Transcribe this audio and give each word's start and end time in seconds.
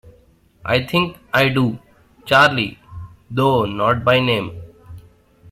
I 0.65 0.83
think 0.83 1.17
I 1.31 1.49
do, 1.49 1.77
Charley, 2.25 2.79
though 3.29 3.65
not 3.65 4.03
by 4.03 4.19
name. 4.19 4.59